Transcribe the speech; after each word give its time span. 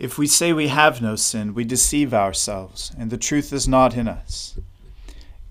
If 0.00 0.16
we 0.16 0.26
say 0.26 0.54
we 0.54 0.68
have 0.68 1.02
no 1.02 1.14
sin, 1.14 1.52
we 1.52 1.62
deceive 1.62 2.14
ourselves, 2.14 2.90
and 2.98 3.10
the 3.10 3.18
truth 3.18 3.52
is 3.52 3.68
not 3.68 3.94
in 3.94 4.08
us. 4.08 4.58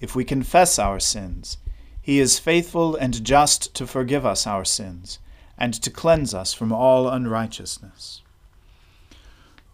If 0.01 0.15
we 0.15 0.25
confess 0.25 0.79
our 0.79 0.99
sins, 0.99 1.59
he 2.01 2.19
is 2.19 2.39
faithful 2.39 2.95
and 2.95 3.23
just 3.23 3.75
to 3.75 3.85
forgive 3.85 4.25
us 4.25 4.47
our 4.47 4.65
sins, 4.65 5.19
and 5.55 5.75
to 5.75 5.91
cleanse 5.91 6.33
us 6.33 6.51
from 6.51 6.71
all 6.71 7.07
unrighteousness. 7.07 8.23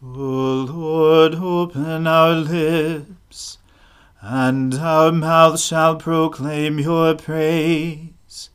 O 0.03 0.67
Lord, 0.69 1.35
open 1.35 2.05
our 2.05 2.33
lips, 2.35 3.59
and 4.19 4.73
our 4.75 5.13
mouth 5.13 5.57
shall 5.57 5.95
proclaim 5.95 6.79
your 6.79 7.15
praise. 7.15 8.49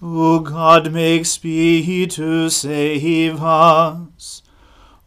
O 0.00 0.40
God, 0.40 0.94
make 0.94 1.26
speed 1.26 2.10
to 2.12 2.48
save 2.48 3.42
us. 3.42 4.42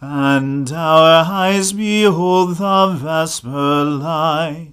and 0.00 0.70
our 0.72 1.24
eyes 1.24 1.72
behold 1.72 2.56
the 2.56 2.98
vesper 2.98 3.84
light. 3.84 4.72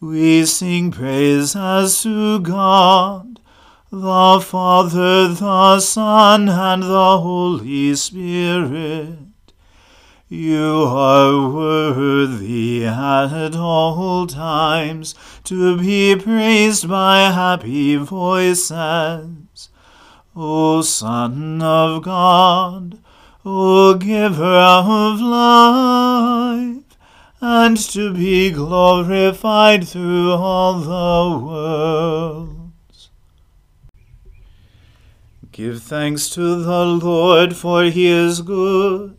We 0.00 0.46
sing 0.46 0.90
praises 0.92 2.02
to 2.02 2.40
God, 2.40 3.40
the 3.90 4.40
Father, 4.40 5.28
the 5.28 5.80
Son, 5.80 6.48
and 6.48 6.82
the 6.82 7.18
Holy 7.18 7.94
Spirit. 7.96 9.18
You 10.28 10.84
are 10.86 11.50
worthy 11.50 12.86
at 12.86 13.56
all 13.56 14.28
times 14.28 15.16
to 15.42 15.76
be 15.76 16.14
praised 16.14 16.88
by 16.88 17.32
happy 17.32 17.96
voices. 17.96 19.68
O 20.36 20.82
Son 20.82 21.60
of 21.60 22.04
God, 22.04 23.00
O 23.42 23.94
giver 23.94 24.44
of 24.44 25.18
life, 25.18 26.98
and 27.40 27.76
to 27.78 28.12
be 28.12 28.50
glorified 28.50 29.88
through 29.88 30.32
all 30.32 30.80
the 30.80 31.46
worlds. 31.46 33.08
Give 35.52 35.82
thanks 35.82 36.28
to 36.30 36.62
the 36.62 36.84
Lord, 36.84 37.56
for 37.56 37.84
he 37.84 38.08
is 38.08 38.42
good. 38.42 39.16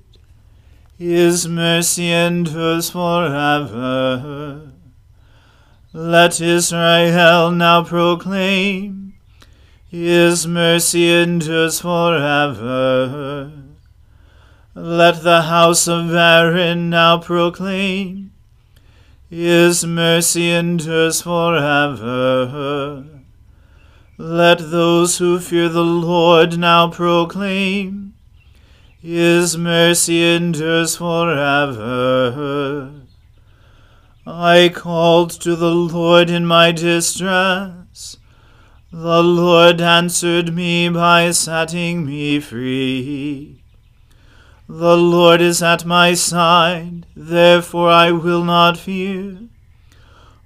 His 0.99 1.47
mercy 1.47 2.11
endures 2.11 2.91
forever. 2.91 4.71
Let 5.93 6.39
Israel 6.39 7.49
now 7.49 7.83
proclaim, 7.83 9.15
His 9.89 10.45
mercy 10.45 11.11
endures 11.11 11.81
forever. 11.81 13.60
Let 14.73 15.23
the 15.23 15.41
house 15.41 15.85
of 15.89 16.15
Aaron 16.15 16.89
now 16.89 17.17
proclaim, 17.17 18.31
His 19.29 19.85
mercy 19.85 20.49
endures 20.49 21.21
forever. 21.23 23.03
Let 24.17 24.71
those 24.71 25.17
who 25.17 25.39
fear 25.39 25.67
the 25.67 25.83
Lord 25.83 26.57
now 26.57 26.89
proclaim, 26.89 28.13
His 29.01 29.57
mercy 29.57 30.35
endures 30.35 30.95
forever. 30.95 32.93
I 34.25 34.71
called 34.73 35.31
to 35.41 35.57
the 35.57 35.75
Lord 35.75 36.29
in 36.29 36.45
my 36.45 36.71
distress. 36.71 38.15
The 38.89 39.21
Lord 39.21 39.81
answered 39.81 40.53
me 40.53 40.87
by 40.87 41.31
setting 41.31 42.05
me 42.05 42.39
free. 42.39 43.61
The 44.73 44.95
Lord 44.95 45.41
is 45.41 45.61
at 45.61 45.83
my 45.83 46.13
side, 46.13 47.05
therefore 47.13 47.89
I 47.89 48.13
will 48.13 48.45
not 48.45 48.77
fear. 48.77 49.49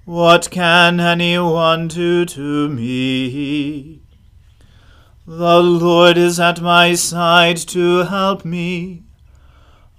What 0.04 0.50
can 0.50 0.98
anyone 0.98 1.86
do 1.86 2.24
to 2.24 2.68
me? 2.68 4.02
The 5.28 5.62
Lord 5.62 6.18
is 6.18 6.40
at 6.40 6.60
my 6.60 6.94
side 6.94 7.58
to 7.68 7.98
help 7.98 8.44
me. 8.44 9.04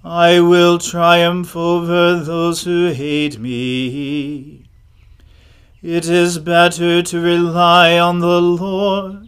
I 0.04 0.40
will 0.40 0.78
triumph 0.78 1.56
over 1.56 2.20
those 2.22 2.64
who 2.64 2.92
hate 2.92 3.38
me. 3.38 4.66
It 5.80 6.06
is 6.06 6.38
better 6.38 7.00
to 7.00 7.18
rely 7.18 7.98
on 7.98 8.18
the 8.18 8.42
Lord 8.42 9.27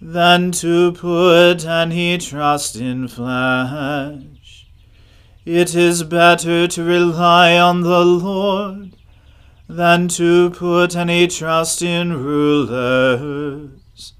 than 0.00 0.52
to 0.52 0.92
put 0.92 1.64
any 1.64 2.18
trust 2.18 2.76
in 2.76 3.08
flesh. 3.08 4.66
It 5.44 5.74
is 5.74 6.02
better 6.02 6.68
to 6.68 6.84
rely 6.84 7.58
on 7.58 7.80
the 7.80 8.04
Lord 8.04 8.96
than 9.68 10.08
to 10.08 10.50
put 10.50 10.94
any 10.94 11.26
trust 11.26 11.82
in 11.82 12.12
rulers. 12.12 14.12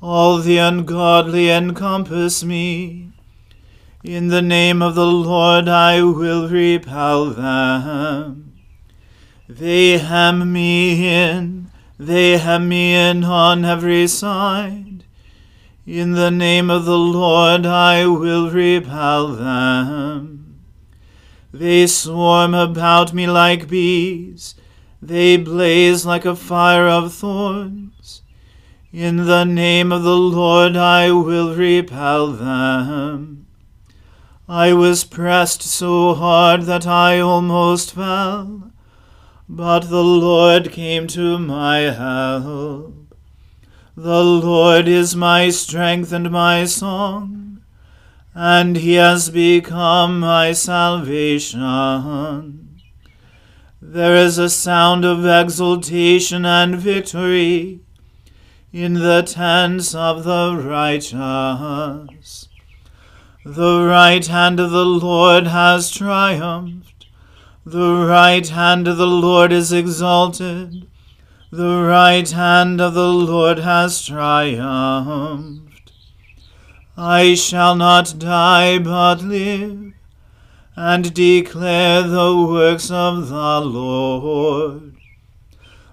All 0.00 0.38
the 0.38 0.58
ungodly 0.58 1.50
encompass 1.50 2.44
me. 2.44 3.12
In 4.04 4.28
the 4.28 4.42
name 4.42 4.80
of 4.80 4.94
the 4.94 5.06
Lord 5.06 5.68
I 5.68 6.02
will 6.02 6.48
repel 6.48 7.26
them. 7.26 8.54
They 9.48 9.98
hem 9.98 10.52
me 10.52 11.08
in 11.08 11.67
they 11.98 12.38
hem 12.38 12.68
me 12.68 12.94
in 12.94 13.24
on 13.24 13.64
every 13.64 14.06
side. 14.06 15.04
In 15.84 16.12
the 16.12 16.30
name 16.30 16.70
of 16.70 16.84
the 16.84 16.98
Lord 16.98 17.66
I 17.66 18.06
will 18.06 18.50
repel 18.50 19.28
them. 19.28 20.60
They 21.52 21.86
swarm 21.86 22.54
about 22.54 23.12
me 23.12 23.26
like 23.26 23.68
bees. 23.68 24.54
They 25.02 25.36
blaze 25.36 26.04
like 26.06 26.24
a 26.24 26.36
fire 26.36 26.86
of 26.86 27.14
thorns. 27.14 28.22
In 28.92 29.26
the 29.26 29.44
name 29.44 29.90
of 29.90 30.02
the 30.02 30.16
Lord 30.16 30.76
I 30.76 31.10
will 31.10 31.54
repel 31.54 32.28
them. 32.28 33.46
I 34.48 34.72
was 34.72 35.04
pressed 35.04 35.62
so 35.62 36.14
hard 36.14 36.62
that 36.62 36.86
I 36.86 37.18
almost 37.18 37.94
fell. 37.94 38.70
But 39.50 39.88
the 39.88 40.04
Lord 40.04 40.72
came 40.72 41.06
to 41.08 41.38
my 41.38 41.78
help. 41.78 43.14
The 43.96 44.22
Lord 44.22 44.86
is 44.86 45.16
my 45.16 45.48
strength 45.48 46.12
and 46.12 46.30
my 46.30 46.66
song, 46.66 47.62
and 48.34 48.76
he 48.76 48.92
has 48.94 49.30
become 49.30 50.20
my 50.20 50.52
salvation. 50.52 51.62
There 53.80 54.16
is 54.16 54.36
a 54.36 54.50
sound 54.50 55.06
of 55.06 55.24
exultation 55.24 56.44
and 56.44 56.76
victory 56.76 57.80
in 58.70 58.94
the 58.94 59.22
tents 59.22 59.94
of 59.94 60.24
the 60.24 60.56
righteous. 60.62 62.48
The 63.46 63.86
right 63.86 64.26
hand 64.26 64.60
of 64.60 64.70
the 64.72 64.84
Lord 64.84 65.46
has 65.46 65.90
triumphed. 65.90 66.87
The 67.70 68.06
right 68.06 68.48
hand 68.48 68.88
of 68.88 68.96
the 68.96 69.06
Lord 69.06 69.52
is 69.52 69.74
exalted. 69.74 70.86
The 71.52 71.82
right 71.82 72.30
hand 72.30 72.80
of 72.80 72.94
the 72.94 73.12
Lord 73.12 73.58
has 73.58 74.06
triumphed. 74.06 75.92
I 76.96 77.34
shall 77.34 77.76
not 77.76 78.14
die 78.18 78.78
but 78.78 79.22
live, 79.22 79.92
and 80.76 81.12
declare 81.12 82.04
the 82.04 82.34
works 82.48 82.90
of 82.90 83.28
the 83.28 83.60
Lord. 83.60 84.94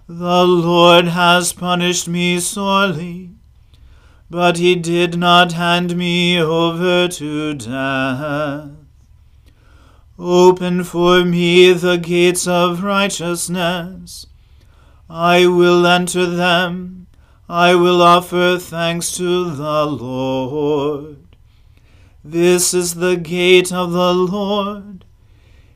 The 0.07 0.45
Lord 0.45 1.07
has 1.07 1.51
punished 1.51 2.07
me 2.07 2.39
sorely, 2.39 3.31
but 4.29 4.55
he 4.55 4.75
did 4.75 5.17
not 5.17 5.51
hand 5.51 5.97
me 5.97 6.39
over 6.39 7.09
to 7.09 7.53
death. 7.53 8.84
Open 10.17 10.85
for 10.85 11.25
me 11.25 11.73
the 11.73 11.97
gates 11.97 12.47
of 12.47 12.83
righteousness. 12.83 14.25
I 15.09 15.45
will 15.45 15.85
enter 15.85 16.25
them. 16.25 17.07
I 17.49 17.75
will 17.75 18.01
offer 18.01 18.57
thanks 18.57 19.15
to 19.17 19.51
the 19.51 19.85
Lord. 19.85 21.17
This 22.23 22.73
is 22.73 22.95
the 22.95 23.17
gate 23.17 23.71
of 23.71 23.91
the 23.91 24.13
Lord. 24.13 25.05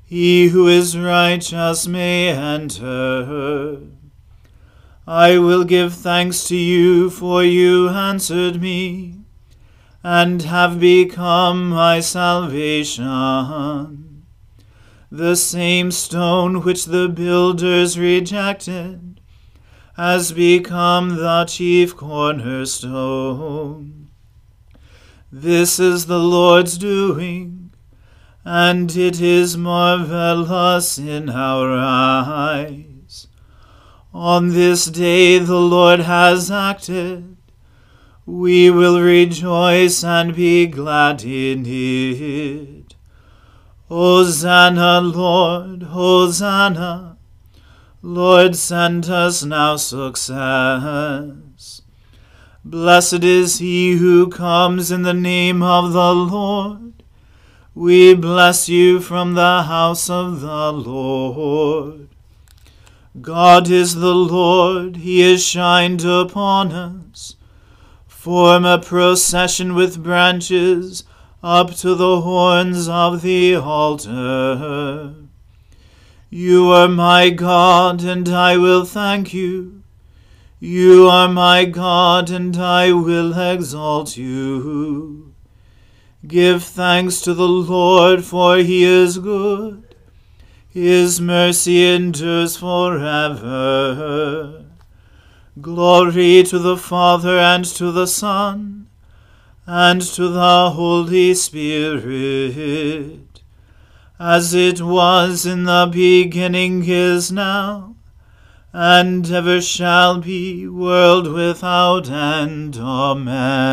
He 0.05 0.47
who 0.47 0.67
is 0.67 0.97
righteous 0.97 1.85
may 1.85 2.29
enter. 2.29 3.81
I 5.05 5.37
will 5.37 5.63
give 5.63 5.93
thanks 5.93 6.43
to 6.45 6.55
you, 6.55 7.11
for 7.11 7.43
you 7.43 7.89
answered 7.89 8.61
me, 8.61 9.15
and 10.01 10.41
have 10.43 10.79
become 10.79 11.69
my 11.69 11.99
salvation. 11.99 14.08
The 15.11 15.35
same 15.35 15.89
stone 15.89 16.61
which 16.61 16.85
the 16.85 17.09
builders 17.09 17.97
rejected 17.97 19.19
has 19.97 20.31
become 20.31 21.15
the 21.15 21.45
chief 21.45 21.95
cornerstone. 21.95 24.09
This 25.31 25.79
is 25.79 26.05
the 26.05 26.19
Lord's 26.19 26.77
doing, 26.77 27.71
and 28.45 28.95
it 28.95 29.19
is 29.19 29.57
marvelous 29.57 30.99
in 30.99 31.29
our 31.29 31.75
eyes. 31.75 33.27
On 34.13 34.49
this 34.49 34.85
day 34.85 35.39
the 35.39 35.59
Lord 35.59 36.01
has 36.01 36.51
acted. 36.51 37.35
We 38.27 38.69
will 38.69 39.01
rejoice 39.01 40.03
and 40.03 40.35
be 40.35 40.67
glad 40.67 41.23
in 41.23 41.65
it. 41.65 42.78
Hosanna, 43.89 45.01
Lord, 45.01 45.81
Hosanna. 45.81 47.17
Lord, 48.03 48.55
send 48.55 49.09
us 49.09 49.43
now 49.43 49.77
success. 49.77 50.31
Blessed 52.63 53.23
is 53.23 53.57
he 53.57 53.97
who 53.97 54.27
comes 54.27 54.91
in 54.91 55.01
the 55.01 55.15
name 55.15 55.63
of 55.63 55.91
the 55.93 56.13
Lord. 56.13 57.01
We 57.73 58.13
bless 58.13 58.69
you 58.69 58.99
from 58.99 59.33
the 59.33 59.63
house 59.63 60.07
of 60.07 60.41
the 60.41 60.71
Lord. 60.71 62.09
God 63.19 63.71
is 63.71 63.95
the 63.95 64.13
Lord, 64.13 64.97
he 64.97 65.21
has 65.21 65.43
shined 65.43 66.05
upon 66.05 66.71
us. 66.71 67.37
Form 68.07 68.65
a 68.65 68.77
procession 68.77 69.73
with 69.73 70.03
branches 70.03 71.05
up 71.41 71.73
to 71.75 71.95
the 71.95 72.21
horns 72.21 72.89
of 72.89 73.21
the 73.21 73.55
altar. 73.55 75.15
You 76.29 76.71
are 76.71 76.87
my 76.87 77.29
God, 77.29 78.03
and 78.03 78.27
I 78.27 78.57
will 78.57 78.85
thank 78.85 79.33
you. 79.33 79.83
You 80.59 81.07
are 81.07 81.29
my 81.29 81.63
God, 81.63 82.29
and 82.29 82.57
I 82.57 82.91
will 82.91 83.39
exalt 83.39 84.17
you. 84.17 85.33
Give 86.27 86.61
thanks 86.61 87.21
to 87.21 87.33
the 87.33 87.47
Lord, 87.47 88.25
for 88.25 88.57
he 88.57 88.83
is 88.83 89.19
good. 89.19 89.95
His 90.67 91.21
mercy 91.21 91.87
endures 91.87 92.57
forever. 92.57 94.65
Glory 95.61 96.43
to 96.43 96.59
the 96.59 96.75
Father, 96.75 97.39
and 97.39 97.63
to 97.63 97.93
the 97.93 98.07
Son, 98.07 98.88
and 99.71 100.01
to 100.01 100.27
the 100.29 100.71
Holy 100.71 101.31
Spirit, 101.35 103.19
as 104.19 104.51
it 104.55 104.81
was 104.81 105.45
in 105.45 105.65
the 105.65 105.87
beginning, 105.93 106.83
is 106.87 107.31
now 107.31 107.95
and 108.73 109.29
ever 109.31 109.61
shall 109.61 110.21
be, 110.21 110.67
world 110.67 111.31
without 111.31 112.09
end. 112.09 112.77
Amen. 112.77 113.69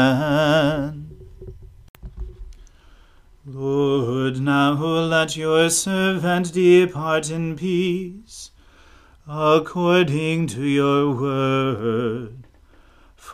Lord, 3.47 4.39
now 4.39 4.75
let 4.75 5.35
your 5.35 5.71
servant 5.71 6.53
depart 6.53 7.31
in 7.31 7.57
peace, 7.57 8.51
according 9.27 10.49
to 10.49 10.63
your 10.63 11.15
word. 11.15 12.46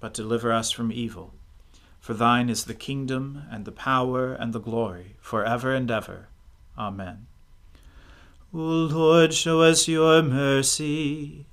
but 0.00 0.14
deliver 0.14 0.52
us 0.52 0.70
from 0.70 0.92
evil. 0.92 1.34
For 2.00 2.14
thine 2.14 2.48
is 2.48 2.64
the 2.64 2.74
kingdom, 2.74 3.42
and 3.50 3.64
the 3.64 3.72
power, 3.72 4.32
and 4.32 4.52
the 4.52 4.60
glory, 4.60 5.16
for 5.20 5.44
ever 5.44 5.74
and 5.74 5.90
ever. 5.90 6.28
Amen. 6.78 7.26
O 8.54 8.58
Lord, 8.58 9.34
show 9.34 9.62
us 9.62 9.88
your 9.88 10.22
mercy 10.22 11.46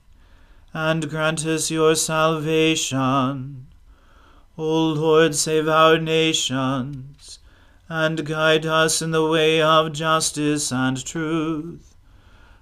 and 0.74 1.10
grant 1.10 1.46
us 1.46 1.70
your 1.70 1.96
salvation. 1.96 3.68
O 4.58 4.88
Lord, 4.90 5.36
save 5.36 5.68
our 5.68 5.98
nations, 6.00 7.40
and 7.90 8.26
guide 8.26 8.66
us 8.66 9.02
in 9.02 9.12
the 9.12 9.28
way 9.28 9.62
of 9.62 9.94
justice 9.94 10.72
and 10.72 11.04
truth. 11.04 11.96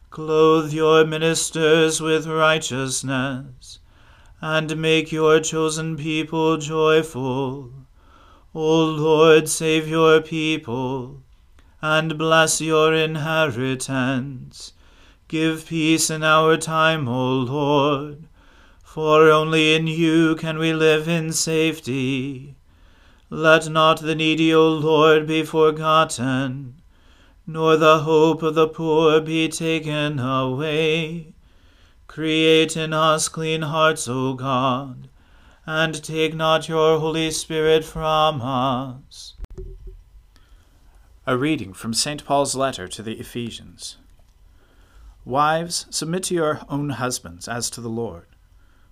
Clothe 0.10 0.74
your 0.74 1.06
ministers 1.06 2.02
with 2.02 2.28
righteousness, 2.28 3.80
and 4.42 4.76
make 4.76 5.12
your 5.12 5.40
chosen 5.40 5.96
people 5.96 6.58
joyful. 6.58 7.72
O 8.54 8.84
Lord, 8.84 9.48
save 9.48 9.88
your 9.88 10.20
people, 10.20 11.22
and 11.82 12.18
bless 12.18 12.60
your 12.60 12.94
inheritance. 12.94 14.74
Give 15.28 15.66
peace 15.66 16.10
in 16.10 16.24
our 16.24 16.58
time, 16.58 17.08
O 17.08 17.34
Lord, 17.34 18.28
for 18.84 19.30
only 19.30 19.76
in 19.76 19.88
you 19.88 20.36
can 20.36 20.58
we 20.58 20.74
live 20.74 21.08
in 21.08 21.32
safety. 21.32 22.56
Let 23.30 23.70
not 23.70 24.02
the 24.02 24.16
needy, 24.16 24.54
O 24.54 24.68
Lord, 24.68 25.28
be 25.28 25.44
forgotten, 25.44 26.82
nor 27.48 27.78
the 27.78 28.00
hope 28.00 28.44
of 28.44 28.56
the 28.56 28.68
poor 28.68 29.22
be 29.22 29.48
taken 29.48 30.20
away. 30.20 31.34
Create 32.12 32.76
in 32.76 32.92
us 32.92 33.30
clean 33.30 33.62
hearts, 33.62 34.06
O 34.10 34.34
God, 34.34 35.08
and 35.66 36.04
take 36.04 36.36
not 36.36 36.68
your 36.68 37.00
Holy 37.00 37.32
Spirit 37.32 37.86
from 37.86 38.42
us. 38.42 39.36
A 41.26 41.38
reading 41.38 41.72
from 41.72 41.94
St. 41.94 42.26
Paul's 42.26 42.54
letter 42.54 42.90
to 42.90 43.02
the 43.02 43.14
Ephesians. 43.14 43.96
Wives, 45.24 45.86
submit 45.90 46.24
to 46.24 46.34
your 46.34 46.60
own 46.68 46.90
husbands 46.90 47.48
as 47.48 47.70
to 47.70 47.80
the 47.80 47.88
Lord. 47.88 48.28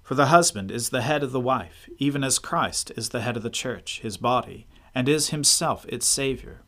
For 0.01 0.15
the 0.15 0.27
husband 0.27 0.71
is 0.71 0.87
the 0.87 1.01
head 1.01 1.21
of 1.21 1.33
the 1.33 1.41
wife, 1.41 1.89
even 1.97 2.23
as 2.23 2.39
Christ 2.39 2.93
is 2.95 3.09
the 3.09 3.19
head 3.19 3.35
of 3.35 3.43
the 3.43 3.49
church, 3.49 3.99
his 3.99 4.15
body, 4.15 4.65
and 4.95 5.09
is 5.09 5.31
himself 5.31 5.85
its 5.89 6.05
Saviour. 6.05 6.61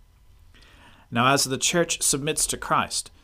Now, 1.10 1.34
as 1.34 1.46
the 1.46 1.58
church 1.58 2.02
submits 2.02 2.46
to 2.48 2.58
Christ, 2.58 3.10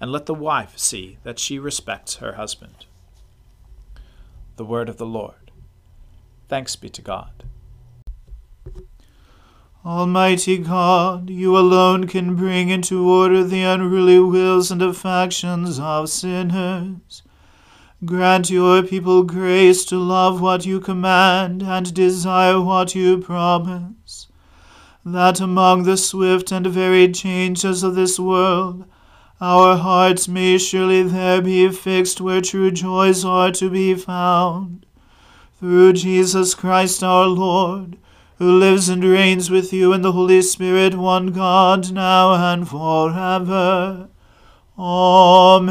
and 0.00 0.12
let 0.12 0.26
the 0.26 0.34
wife 0.34 0.76
see 0.76 1.18
that 1.22 1.38
she 1.38 1.58
respects 1.58 2.16
her 2.16 2.32
husband. 2.32 2.86
The 4.56 4.64
Word 4.64 4.88
of 4.88 4.96
the 4.96 5.06
Lord. 5.06 5.50
Thanks 6.48 6.76
be 6.76 6.88
to 6.90 7.02
God. 7.02 7.44
Almighty 9.84 10.58
God, 10.58 11.30
you 11.30 11.56
alone 11.56 12.08
can 12.08 12.34
bring 12.34 12.70
into 12.70 13.08
order 13.08 13.44
the 13.44 13.62
unruly 13.62 14.18
wills 14.18 14.72
and 14.72 14.82
affections 14.82 15.78
of 15.78 16.08
sinners. 16.08 17.22
Grant 18.04 18.50
your 18.50 18.82
people 18.82 19.22
grace 19.22 19.84
to 19.86 19.96
love 19.96 20.40
what 20.40 20.66
you 20.66 20.80
command 20.80 21.62
and 21.62 21.94
desire 21.94 22.60
what 22.60 22.94
you 22.96 23.18
promise, 23.18 24.26
that 25.04 25.40
among 25.40 25.84
the 25.84 25.96
swift 25.96 26.50
and 26.50 26.66
varied 26.66 27.14
changes 27.14 27.82
of 27.82 27.94
this 27.94 28.18
world, 28.18 28.84
our 29.40 29.76
hearts 29.76 30.28
may 30.28 30.56
surely 30.56 31.02
there 31.02 31.42
be 31.42 31.68
fixed 31.70 32.22
where 32.22 32.40
true 32.40 32.70
joys 32.70 33.22
are 33.22 33.52
to 33.52 33.68
be 33.68 33.94
found. 33.94 34.86
Through 35.60 35.92
Jesus 35.94 36.54
Christ 36.54 37.02
our 37.02 37.26
Lord, 37.26 37.98
who 38.38 38.58
lives 38.58 38.88
and 38.88 39.04
reigns 39.04 39.50
with 39.50 39.74
you 39.74 39.92
in 39.92 40.00
the 40.00 40.12
Holy 40.12 40.40
Spirit, 40.40 40.94
one 40.94 41.32
God, 41.32 41.92
now 41.92 42.32
and 42.34 42.66
forever. 42.66 44.08
Amen. 44.78 45.66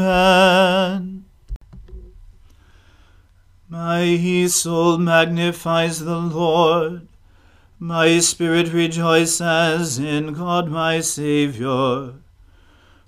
My 3.68 4.46
soul 4.46 4.98
magnifies 4.98 6.04
the 6.04 6.18
Lord. 6.18 7.08
My 7.80 8.20
spirit 8.20 8.72
rejoices 8.72 9.98
in 9.98 10.34
God 10.34 10.68
my 10.68 11.00
Saviour 11.00 12.14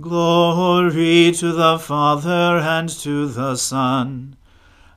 Glory 0.00 1.32
to 1.32 1.52
the 1.52 1.78
Father 1.78 2.56
and 2.56 2.88
to 2.88 3.26
the 3.26 3.56
Son 3.56 4.36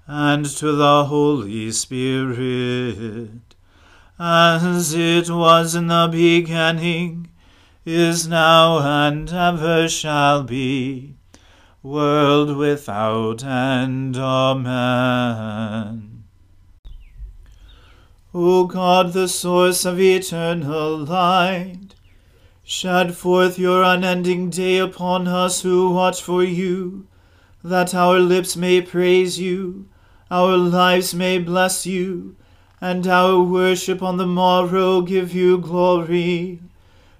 and 0.07 0.45
to 0.45 0.71
the 0.71 1.05
Holy 1.05 1.69
Spirit, 1.73 3.55
as 4.17 4.93
it 4.93 5.29
was 5.29 5.75
in 5.75 5.87
the 5.87 6.07
beginning, 6.09 7.27
is 7.85 8.25
now, 8.25 8.79
and 8.79 9.29
ever 9.33 9.89
shall 9.89 10.43
be, 10.43 11.15
world 11.83 12.55
without 12.55 13.43
end. 13.43 14.15
Amen. 14.15 14.63
O 18.33 18.65
God, 18.65 19.11
the 19.11 19.27
source 19.27 19.83
of 19.83 19.99
eternal 19.99 20.99
light, 20.99 21.84
Shed 22.67 23.15
forth 23.15 23.59
your 23.59 23.83
unending 23.83 24.49
day 24.49 24.79
upon 24.79 25.27
us 25.27 25.61
who 25.61 25.91
watch 25.91 26.19
for 26.19 26.43
you, 26.43 27.05
that 27.63 27.93
our 27.93 28.19
lips 28.19 28.57
may 28.57 28.81
praise 28.81 29.39
you, 29.39 29.87
our 30.31 30.57
lives 30.57 31.13
may 31.13 31.37
bless 31.37 31.85
you, 31.85 32.35
and 32.81 33.05
our 33.05 33.39
worship 33.43 34.01
on 34.01 34.17
the 34.17 34.25
morrow 34.25 35.01
give 35.01 35.31
you 35.31 35.59
glory. 35.59 36.59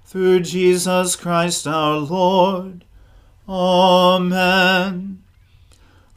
Through 0.04 0.40
Jesus 0.40 1.14
Christ 1.14 1.64
our 1.68 1.98
Lord. 1.98 2.84
Amen. 3.48 5.22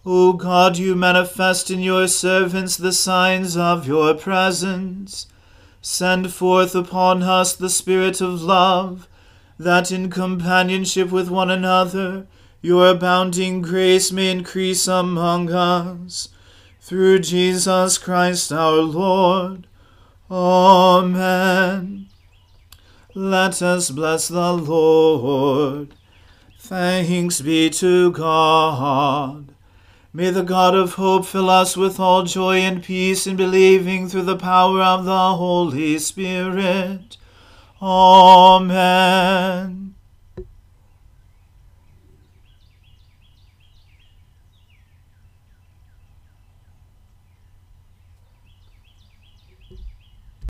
O 0.07 0.33
God, 0.33 0.79
you 0.79 0.95
manifest 0.95 1.69
in 1.69 1.81
your 1.81 2.07
servants 2.07 2.77
the 2.77 2.93
signs 2.93 3.55
of 3.55 3.85
your 3.85 4.15
presence. 4.15 5.27
Send 5.81 6.33
forth 6.33 6.73
upon 6.73 7.21
us 7.21 7.53
the 7.53 7.69
Spirit 7.69 8.21
of 8.21 8.41
love 8.41 9.07
that 9.59 9.91
in 9.91 10.09
companionship 10.09 11.11
with 11.11 11.29
one 11.29 11.51
another 11.51 12.25
your 12.61 12.89
abounding 12.89 13.61
grace 13.61 14.11
may 14.11 14.31
increase 14.31 14.85
among 14.87 15.51
us. 15.51 16.27
Through 16.81 17.19
Jesus 17.19 17.97
Christ 17.97 18.51
our 18.51 18.81
Lord. 18.81 19.67
Amen. 20.29 22.07
Let 23.15 23.61
us 23.61 23.91
bless 23.91 24.27
the 24.27 24.53
Lord. 24.53 25.95
Thanks 26.59 27.41
be 27.41 27.69
to 27.69 28.11
God. 28.11 29.53
May 30.11 30.29
the 30.29 30.43
God 30.43 30.75
of 30.75 30.95
hope 30.95 31.25
fill 31.25 31.49
us 31.49 31.77
with 31.77 31.99
all 31.99 32.23
joy 32.23 32.57
and 32.57 32.83
peace 32.83 33.25
in 33.25 33.37
believing 33.37 34.09
through 34.09 34.23
the 34.23 34.35
power 34.35 34.81
of 34.81 35.05
the 35.05 35.35
Holy 35.35 35.97
Spirit. 35.99 37.17
Amen. 37.81 39.69